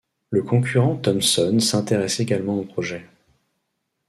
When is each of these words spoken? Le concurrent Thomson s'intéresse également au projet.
Le 0.31 0.41
concurrent 0.41 0.95
Thomson 0.95 1.59
s'intéresse 1.59 2.19
également 2.19 2.57
au 2.57 2.63
projet. 2.63 3.07